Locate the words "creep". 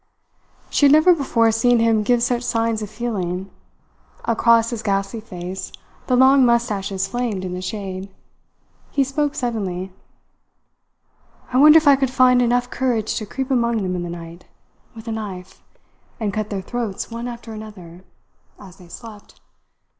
13.27-13.51